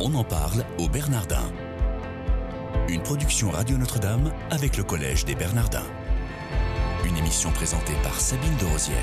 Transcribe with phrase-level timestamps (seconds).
[0.00, 1.42] On en parle au Bernardin.
[2.88, 5.86] Une production Radio Notre-Dame avec le Collège des Bernardins.
[7.04, 8.94] Une émission présentée par Sabine de Rosière.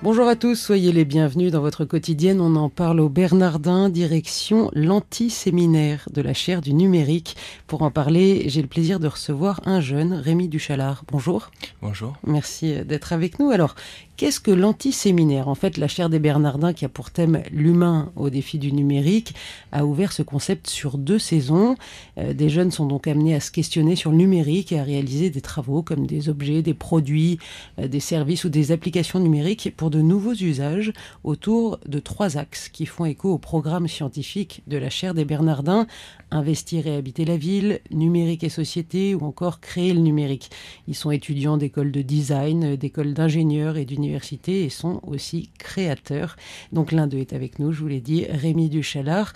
[0.00, 2.40] Bonjour à tous, soyez les bienvenus dans votre quotidienne.
[2.40, 7.36] On en parle au Bernardin, direction l'anti-séminaire de la chaire du numérique.
[7.66, 11.04] Pour en parler, j'ai le plaisir de recevoir un jeune, Rémi Duchalard.
[11.10, 11.50] Bonjour.
[11.82, 12.14] Bonjour.
[12.26, 13.50] Merci d'être avec nous.
[13.50, 13.74] Alors,
[14.18, 18.30] Qu'est-ce que l'anti-séminaire En fait, la chaire des Bernardins, qui a pour thème l'humain au
[18.30, 19.32] défi du numérique,
[19.70, 21.76] a ouvert ce concept sur deux saisons?
[22.18, 25.30] Euh, des jeunes sont donc amenés à se questionner sur le numérique et à réaliser
[25.30, 27.38] des travaux comme des objets, des produits,
[27.78, 30.92] euh, des services ou des applications numériques pour de nouveaux usages
[31.22, 35.86] autour de trois axes qui font écho au programme scientifique de la chaire des Bernardins
[36.30, 40.50] investir et habiter la ville, numérique et société ou encore créer le numérique.
[40.86, 44.07] Ils sont étudiants d'écoles de design, d'écoles d'ingénieurs et d'universités
[44.46, 46.36] et sont aussi créateurs.
[46.72, 49.32] Donc l'un d'eux est avec nous, je vous l'ai dit, Rémi Duchalard.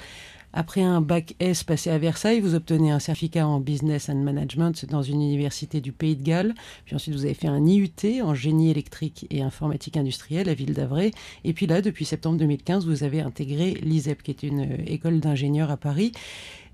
[0.54, 4.84] Après un bac S passé à Versailles, vous obtenez un certificat en business and management
[4.84, 6.54] dans une université du Pays de Galles.
[6.84, 10.74] Puis ensuite, vous avez fait un IUT en génie électrique et informatique industrielle à Ville
[10.74, 11.12] d'Avray.
[11.44, 15.20] Et puis là, depuis septembre 2015, vous avez intégré l'ISEP, qui est une euh, école
[15.20, 16.12] d'ingénieurs à Paris.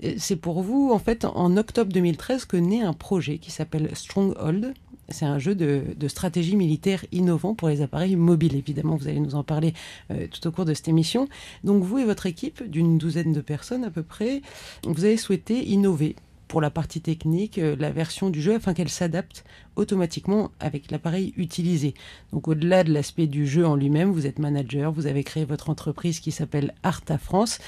[0.03, 3.91] Euh, c'est pour vous, en fait, en octobre 2013 que naît un projet qui s'appelle
[3.95, 4.75] Stronghold.
[5.11, 8.57] C'est un jeu de, stratégie militaire innovant pour les appareils mobiles.
[8.57, 9.73] Évidemment, vous allez nous en parler
[10.11, 11.29] euh, tout au cours de cette émission.
[11.65, 14.43] Donc, vous et votre équipe, d'une douzaine de personnes à peu près,
[14.85, 16.17] vous avez souhaité innover
[16.49, 19.45] pour la partie technique, euh, la version du jeu afin qu'elle s'adapte
[19.77, 21.95] automatiquement avec l'appareil utilisé.
[22.33, 25.71] Donc au-delà de l'aspect du jeu en lui-même, vous êtes manager, vous avez créé votre
[25.71, 27.61] entreprise qui s'appelle Arta France.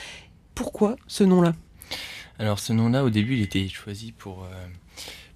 [0.55, 1.55] Pourquoi ce nom-là?
[2.39, 4.67] Alors ce nom-là, au début, il était choisi pour, euh,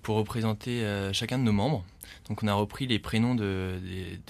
[0.05, 1.85] pour représenter euh, chacun de nos membres.
[2.29, 3.81] Donc on a repris les prénoms de,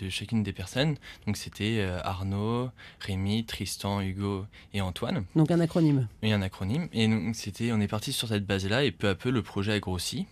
[0.00, 0.96] de, chacune des personnes.
[1.26, 5.24] Donc c'était euh, Arnaud, Rémi, Tristan, Hugo et Antoine.
[5.36, 6.08] Donc un acronyme.
[6.22, 6.88] Oui, un acronyme.
[6.92, 9.72] Et donc c'était, on est parti sur cette base-là et peu à peu le projet
[9.72, 10.26] a grossi.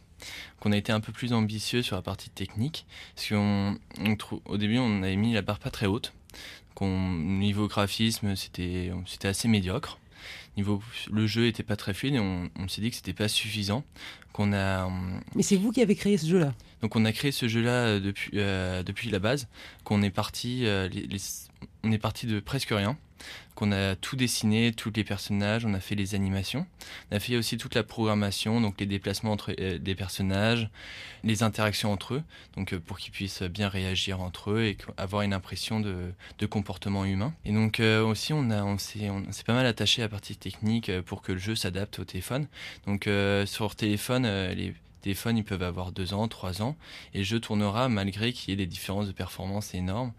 [0.60, 2.86] Qu'on a été un peu plus ambitieux sur la partie technique.
[3.16, 6.14] Parce qu'au début, on avait mis la barre pas très haute.
[6.80, 8.92] Donc niveau graphisme, c'était
[9.24, 9.98] assez médiocre
[10.56, 13.84] niveau le jeu était pas très fluide et on, s'est dit que c'était pas suffisant
[14.32, 14.88] qu'on a
[15.34, 17.62] mais c'est vous qui avez créé ce jeu là donc on a créé ce jeu
[17.62, 19.48] là depuis euh, depuis la base
[19.84, 20.88] qu'on est parti euh,
[21.84, 22.96] on est parti de presque rien
[23.54, 26.66] qu'on a tout dessiné, tous les personnages, on a fait les animations,
[27.10, 30.70] on a fait aussi toute la programmation, donc les déplacements entre euh, des personnages,
[31.22, 32.22] les interactions entre eux,
[32.56, 36.12] donc euh, pour qu'ils puissent bien réagir entre eux et avoir une impression de,
[36.50, 37.32] comportement humain.
[37.44, 41.22] Et donc euh, aussi on on s'est pas mal attaché à la partie technique pour
[41.22, 42.48] que le jeu s'adapte au téléphone.
[42.86, 43.08] Donc
[43.46, 46.76] sur téléphone les téléphones ils peuvent avoir 2 ans, 3 ans,
[47.14, 50.12] et le jeu tournera malgré qu'il y ait des différences de performance énormes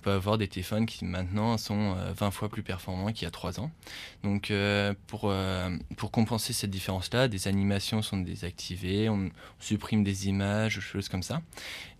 [0.00, 3.26] on peut avoir des téléphones qui maintenant sont 20 euh, fois plus performants qu'il y
[3.26, 3.70] a 3 ans.
[4.22, 5.68] Donc euh, pour, euh,
[5.98, 11.42] pour compenser cette différence-là, des animations sont désactivées, on, supprime des images, choses comme ça.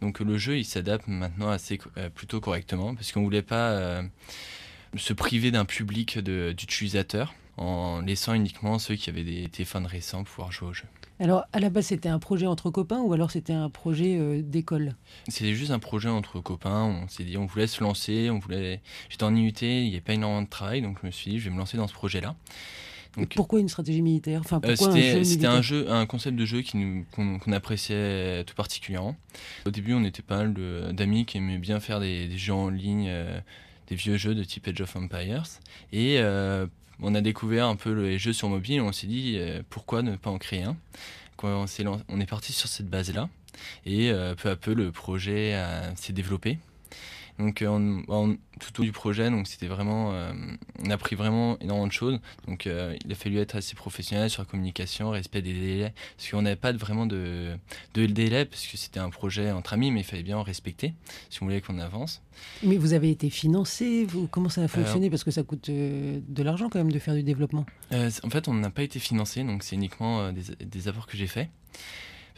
[0.01, 1.79] Donc le jeu il s'adapte maintenant assez
[2.15, 4.03] plutôt correctement parce qu'on voulait pas
[4.97, 10.51] se priver d'un public d'utilisateurs en laissant uniquement ceux qui avaient des téléphones récents pouvoir
[10.53, 10.87] jouer au jeu.
[11.21, 14.41] Alors, à la base, c'était un projet entre copains ou alors c'était un projet euh,
[14.43, 14.97] d'école?
[15.29, 16.83] C'était juste un projet entre copains.
[16.85, 18.31] On s'est dit, on voulait se lancer.
[18.31, 18.81] On voulait.
[19.11, 21.39] J'étais en IUT, il n'y avait pas énormément de travail, donc je me suis dit,
[21.39, 22.35] je vais me lancer dans ce projet-là.
[23.37, 24.41] pourquoi une stratégie militaire?
[24.43, 24.75] Enfin, euh,
[25.25, 26.63] C'était un, jeu, un concept de jeu
[27.13, 29.15] qu'on appréciait tout particulièrement.
[29.67, 30.55] Au début, on était pas mal
[30.95, 33.39] d'amis qui aimaient bien faire des, jeux en ligne, euh,
[33.89, 35.45] des vieux jeux de type Age of Empires.
[35.93, 36.19] Et
[37.03, 40.17] on a découvert un peu les jeux sur mobile, on s'est dit euh, pourquoi ne
[40.17, 40.77] pas en créer un?
[41.43, 43.31] on, est parti sur cette base-là
[43.87, 45.59] et euh, peu à peu le projet
[45.97, 46.59] s'est développé.
[47.39, 48.03] Donc euh,
[48.59, 50.33] tout au long du projet, donc c'était vraiment, euh,
[50.85, 52.21] on a appris vraiment énormément de choses.
[52.47, 56.31] Donc euh, il a fallu être assez professionnel sur la communication, respect des délais, parce
[56.31, 57.57] qu'on n'avait pas vraiment de,
[57.95, 60.95] de délai, parce que c'était un projet entre amis, mais il fallait bien en respecter
[61.31, 62.23] si on voulait qu'on avance.
[62.63, 65.11] Mais vous avez été financé, vous, comment ça a fonctionné?
[65.11, 67.67] Parce que ça coûte de l'argent quand même de faire du développement.
[67.93, 71.27] en fait, on n'a pas été financé, donc c'est uniquement des, des apports que j'ai
[71.27, 71.49] faits.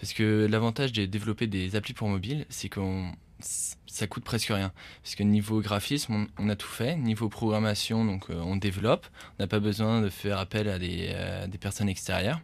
[0.03, 3.13] Parce que l'avantage de développer des applis pour mobile, c'est qu'on
[3.43, 4.73] ça coûte presque rien.
[5.03, 6.97] Parce que niveau graphisme, on, a tout fait.
[6.97, 9.07] Niveau programmation, donc euh, on développe.
[9.39, 12.41] On n'a pas besoin de faire appel à des, euh, des, personnes extérieures.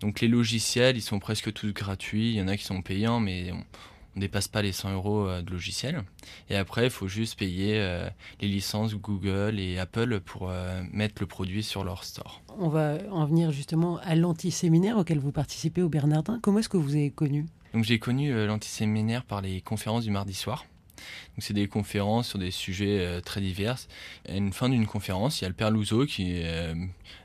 [0.00, 2.30] Donc les logiciels, ils sont presque tous gratuits.
[2.30, 3.64] Il y en a qui sont payants, mais on,
[4.16, 6.02] on dépasse pas les 100 euros euh, de logiciel.
[6.50, 7.80] Et après, il faut juste payer
[8.40, 10.52] les licences Google et Apple pour
[10.92, 12.42] mettre le produit sur leur store.
[12.58, 16.38] On va en venir justement à l'anti-séminaire auquel vous participez au Bernardin.
[16.42, 17.46] Comment est-ce que vous avez connu?
[17.74, 20.66] Donc j'ai connu l'anti-séminaire par les conférences du mardi soir.
[20.96, 23.76] Donc c'est des conférences sur des sujets très divers.
[24.28, 26.42] À une fin d'une conférence, il y a le père Louzeau qui,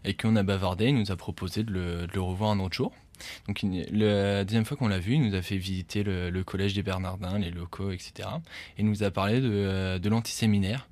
[0.03, 2.59] avec qui on a bavardé, il nous a proposé de le, de le revoir un
[2.59, 2.91] autre jour.
[3.47, 6.83] Donc la deuxième fois qu'on l'a vu, il nous a fait visiter le, collège des
[6.83, 8.27] Bernardins, les locaux, etc.
[8.77, 10.88] Et il nous a parlé de, de l'antiséminaire.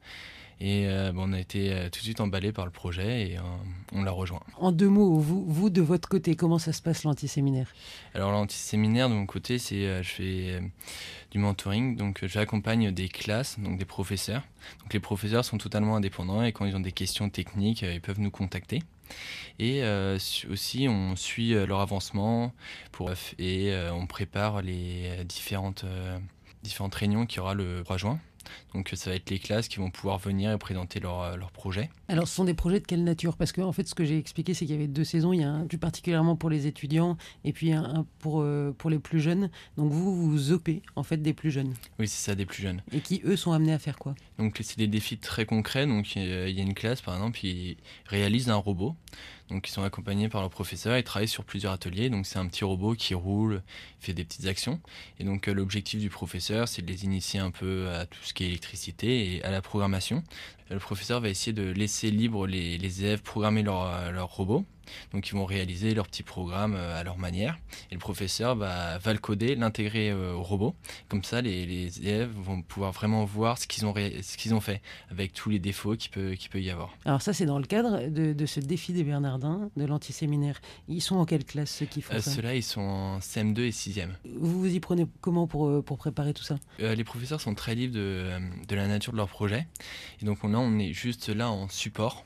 [0.61, 3.41] Et euh, on a été euh, tout de suite emballé par le projet et euh,
[3.94, 4.41] on l'a rejoint.
[4.57, 7.73] En deux mots, vous, vous, de votre côté, comment ça se passe l'antiséminaire?
[8.13, 10.61] Alors l'antiséminaire de mon côté, c'est je fais
[11.31, 14.44] du mentoring, donc j'accompagne des classes, donc des professeurs.
[14.81, 18.19] Donc les professeurs sont totalement indépendants et quand ils ont des questions techniques, ils peuvent
[18.19, 18.83] nous contacter.
[19.59, 19.81] Et
[20.50, 22.53] aussi, on suit leur avancement
[22.91, 25.85] pour, et on prépare les différentes,
[26.63, 28.19] différentes réunions qu'il y aura le 3 juin.
[28.74, 31.89] Donc ça va être les classes qui vont pouvoir venir et présenter leurs euh, projets.
[32.07, 33.38] Alors ce sont des projets de quelle nature?
[33.38, 35.41] Parce que en fait ce que j'ai expliqué c'est qu'il y avait deux saisons, il
[35.41, 39.00] y a un plus particulièrement pour les étudiants et puis un, pour, euh, pour les
[39.00, 39.50] plus jeunes.
[39.77, 41.74] Donc vous vous opez en fait des plus jeunes.
[42.00, 42.81] Oui c'est ça, des plus jeunes.
[42.91, 44.15] Et qui eux sont amenés à faire quoi?
[44.38, 45.88] Donc c'est des défis très concrets.
[45.88, 48.95] Donc il y a une classe par exemple qui réalise un robot.
[49.49, 52.09] Donc ils sont accompagnés par leur professeur, ils travaillent sur plusieurs ateliers.
[52.09, 53.61] Donc c'est un petit robot qui roule,
[53.99, 54.79] fait des petites actions.
[55.19, 58.33] Et donc euh, l'objectif du professeur, c'est de les initier un peu à tout ce
[58.33, 60.23] qui est électricité et à la programmation.
[60.69, 64.65] Le professeur va essayer de laisser libre les, élèves programmer leur, leur robot
[65.12, 67.57] donc ils vont réaliser leur petit programme euh, à leur manière.
[67.91, 70.75] Et le professeur va, va le coder, l'intégrer euh, au robot.
[71.07, 74.62] Comme ça, les, les, élèves vont pouvoir vraiment voir ce qu'ils ont, ce qu'ils ont
[74.62, 76.95] fait, avec tous les défauts qu'il peut, peut y avoir.
[77.06, 80.59] Alors ça, c'est dans le cadre de, de, ce défi des Bernardins, de l'antiséminaire.
[80.88, 83.59] Ils sont en quelle classe ceux qui font euh, ça Ceux-là, ils sont en CM2
[83.62, 84.09] et 6e.
[84.38, 87.95] Vous vous y prenez comment pour, pour préparer tout ça Les professeurs sont très libres
[87.95, 89.68] de, de la nature de leur projet.
[90.21, 92.25] Et donc là, on est juste là en support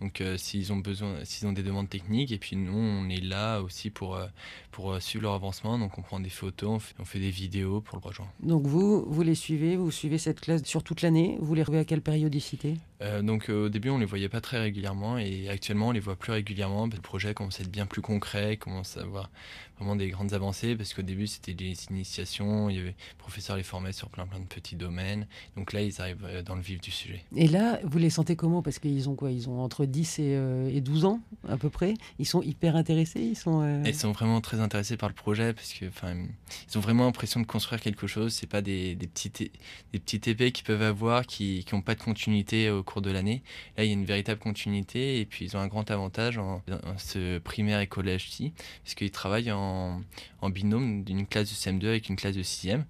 [0.00, 3.22] donc euh, s'ils ont besoin, s'ils ont des demandes techniques, et puis nous on est
[3.22, 4.26] là aussi pour, euh,
[4.70, 5.78] pour euh, suivre leur avancement.
[5.78, 8.30] Donc on prend des photos, on fait, des vidéos pour le rejoindre.
[8.40, 11.38] Donc vous, vous les suivez, vous suivez cette classe sur toute l'année.
[11.40, 12.74] Vous les revoyez à quelle périodicité?
[13.22, 16.32] Donc au début on les voyait pas très régulièrement et actuellement on les voit plus
[16.32, 16.86] régulièrement.
[16.86, 19.28] Le projet commence à être bien plus concret, commence à avoir
[19.76, 23.58] vraiment des grandes avancées parce qu'au début c'était des initiations, il y avait le professeur
[23.58, 25.26] les formait sur plein plein de petits domaines.
[25.58, 27.22] Donc là ils arrivent dans le vif du sujet.
[27.34, 28.62] Et là vous les sentez comment?
[28.62, 29.30] Parce qu'ils ont quoi?
[29.30, 31.94] Ils ont entre 10 et, 12 euh, ans à peu près.
[32.18, 33.20] Ils sont hyper intéressés.
[33.20, 36.80] Ils sont, euh, ils sont vraiment très intéressés par le projet parce que, ils ont
[36.80, 38.32] vraiment l'impression de construire quelque chose.
[38.32, 39.50] C'est pas des, des petits
[39.92, 43.42] des petits qu'ils peuvent avoir qui n'ont pas de continuité au cours de l'année.
[43.76, 46.62] Là, il y a une véritable continuité et puis ils ont un grand avantage en,
[46.98, 48.52] ce primaire et collège-ci
[48.84, 50.00] parce qu'ils travaillent en,
[50.40, 52.84] en binôme d'une classe de CM2 avec une classe de 6e.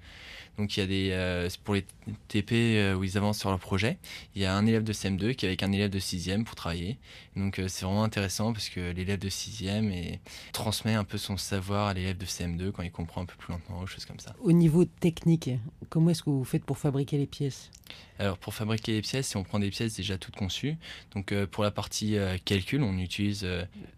[0.59, 1.85] Donc il y a des euh, pour les
[2.29, 3.99] TP euh, où ils avancent sur leur projet,
[4.35, 6.55] il y a un élève de CM2 qui est avec un élève de 6e pour
[6.55, 6.97] travailler.
[7.37, 10.21] Donc euh, c'est vraiment intéressant parce que l'élève de 6e et
[10.53, 13.53] transmet un peu son savoir à l'élève de CM2 quand il comprend un peu plus
[13.53, 14.35] lentement ou choses comme ça.
[14.43, 15.51] Au niveau technique,
[15.91, 17.71] comment est-ce que vous faites pour fabriquer les pièces?
[18.19, 20.77] Alors pour fabriquer les pièces, on prend des pièces déjà toutes conçues,
[21.15, 22.17] donc pour la partie
[22.47, 23.47] calcul, on utilise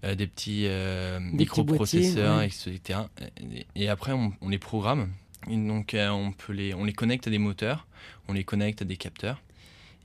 [0.03, 0.69] des petits
[1.21, 3.01] microprocesseurs, etc.
[3.77, 5.13] Et après on, on les programme
[5.57, 7.87] donc euh, on, les connecte à des moteurs,
[8.29, 9.43] on les connecte à des capteurs.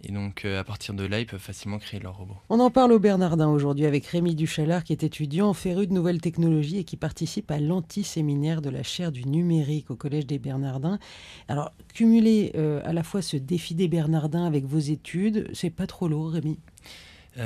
[0.06, 2.36] Et donc, euh, à partir de là, ils peuvent facilement créer leur robot.
[2.50, 6.19] On en parle au Bernardin aujourd'hui avec Rémi Duchalard, qui est étudiant féru de nouvelles
[6.19, 11.00] technologies et qui participe à l'anti-séminaire de la chaire du numérique au Collège des Bernardins.
[11.48, 15.88] Alors, cumuler euh, à la fois ce défi des Bernardins avec vos études, c'est pas
[15.88, 16.60] trop lourd, Rémi?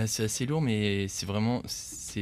[0.05, 1.61] C'est assez lourd, mais c'est vraiment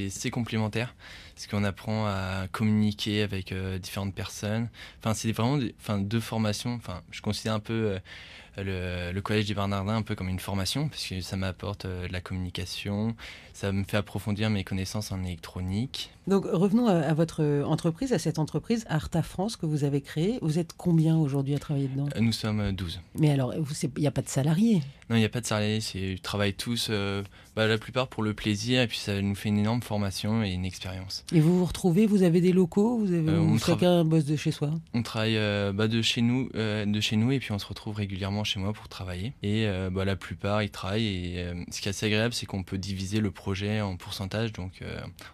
[0.10, 0.93] c'est complémentaire
[1.36, 4.69] parce qu'on apprend à communiquer avec euh, différentes personnes.
[5.00, 6.74] Enfin, c'est vraiment enfin, deux formations.
[6.75, 7.98] Enfin, je considère un peu
[8.57, 12.07] euh, le, collège des Bernardins un peu comme une formation, parce que ça m'apporte euh,
[12.07, 13.17] de la communication,
[13.53, 16.10] ça me fait approfondir mes connaissances en électronique.
[16.27, 20.39] Donc revenons à, votre entreprise, à cette entreprise Arta France que vous avez créée.
[20.41, 22.07] Vous êtes combien aujourd'hui à travailler dedans?
[22.19, 23.01] Nous sommes 12.
[23.19, 24.81] Mais alors, il n'y a pas de salariés?
[25.10, 25.79] Non, il n'y a pas de salariés.
[25.93, 26.89] Ils travaillent tous,
[27.55, 30.51] bah, la plupart pour le plaisir, et puis ça nous fait une énorme formation et
[30.51, 31.24] une expérience.
[31.31, 34.51] Et vous vous retrouvez, vous avez des locaux, vous avez, euh, chacun bosse de chez
[34.51, 34.71] soi?
[34.93, 37.65] On travaille euh, bah, de chez nous, euh, de chez nous, et puis on se
[37.65, 39.33] retrouve régulièrement chez moi pour travailler.
[39.41, 41.05] Et bah, la plupart, ils travaillent.
[41.05, 44.51] Et ce qui est assez agréable, c'est qu'on peut diviser le projet en pourcentage.
[44.51, 44.81] Donc,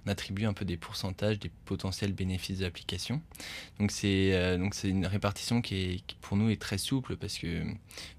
[0.05, 3.21] on attribue un peu des pourcentages des potentiels bénéfices de l'application.
[3.79, 7.37] Donc, c'est donc c'est une répartition qui, est, qui pour nous est très souple parce
[7.37, 7.63] que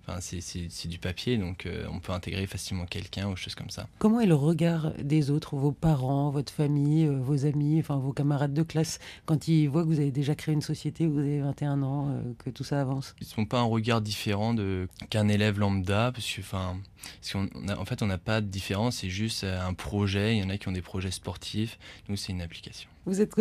[0.05, 3.87] Enfin, c'est du papier, donc on peut intégrer facilement quelqu'un ou choses comme ça.
[3.99, 8.13] Comment est le regard des autres, vos parents, votre famille, euh, vos amis, enfin vos
[8.13, 11.21] camarades de classe, quand ils voient que vous avez déjà créé une société, que vous
[11.21, 13.15] avez 21 ans, euh, que tout ça avance?
[13.21, 16.77] Ils ne sont pas un regard différent de, qu'un élève lambda, parce que, enfin,
[17.79, 20.37] en fait, on n'a pas de différence, c'est juste euh, un projet.
[20.37, 22.91] Il y en a qui ont des projets sportifs, nous, c'est une application.
[23.07, 23.35] Vous êtes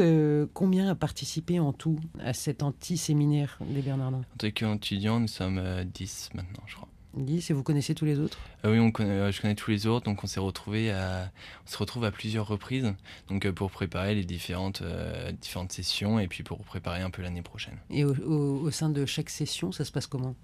[0.54, 4.22] combien à participer en tout à cet anti-séminaire des Bernardins?
[4.34, 6.88] En tant qu'étudiant, nous sommes 10 maintenant, je crois.
[7.16, 8.38] 10 et vous connaissez tous les autres?
[8.64, 11.32] Ah Oui, on connaît, je connais tous les autres, donc on s'est retrouvé à,
[11.66, 12.94] on se retrouve à plusieurs reprises,
[13.28, 17.22] donc euh, pour préparer les différentes, euh, différentes sessions et puis pour préparer un peu
[17.22, 17.78] l'année prochaine.
[17.90, 20.36] Et au sein de chaque session, ça se passe comment?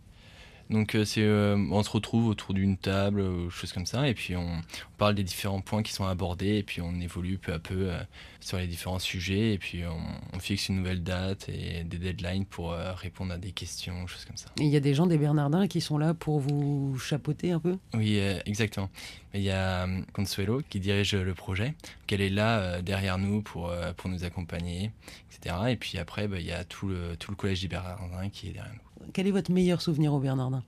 [0.69, 4.13] Donc euh, c'est, euh, on se retrouve autour d'une table, ou choses comme ça, et
[4.13, 4.62] puis on,
[4.97, 8.00] parle des différents points qui sont abordés, et puis on évolue peu à peu euh,
[8.39, 12.71] sur les différents sujets, et puis on, fixe une nouvelle date et des deadlines pour
[12.71, 14.50] répondre à des questions, choses comme ça.
[14.59, 17.59] Et il y a des gens des Bernardins qui sont là pour vous chapeauter un
[17.59, 17.77] peu?
[17.95, 18.89] Oui, exactement.
[19.33, 21.74] Il y a Consuelo qui dirige le projet,
[22.05, 24.91] qu'elle est là derrière nous pour, pour nous accompagner,
[25.31, 25.55] etc.
[25.69, 28.50] Et puis après, bah, il y a tout le, tout le collège des Bernardins qui
[28.50, 28.87] est derrière nous.
[29.13, 30.63] Quel est votre meilleur souvenir au Bernardin?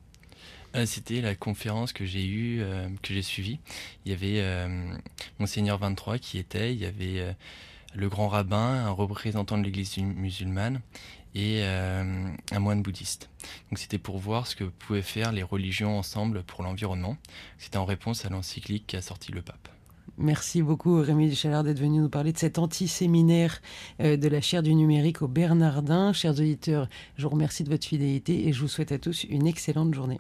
[0.76, 3.60] Euh, C'était la conférence que j'ai eue, euh, que j'ai suivie.
[4.06, 4.94] Il y avait euh,
[5.40, 7.36] Monseigneur 23 qui était, il y avait
[7.96, 10.82] le grand rabbin, un représentant de l'église musulmane
[11.36, 13.30] et un moine bouddhiste.
[13.70, 17.18] Donc c'était pour voir ce que pouvaient faire les religions ensemble pour l'environnement.
[17.58, 19.70] C'était en réponse à l'encyclique qu'a sorti le pape.
[20.22, 23.62] Merci beaucoup Rémi Chalard d'être venu nous parler de cet anti-séminaire
[24.02, 26.12] euh, de la chaire du numérique au Bernardin.
[26.12, 29.48] Chers auditeurs, je vous remercie de votre fidélité et je vous souhaite à tous une
[29.48, 30.20] excellente journée.